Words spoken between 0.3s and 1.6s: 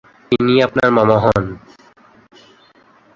ইনি আপনার মামা হন।